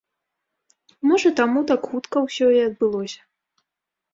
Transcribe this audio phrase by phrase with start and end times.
[1.09, 3.21] Можа, таму так хутка ўсё і адбылося.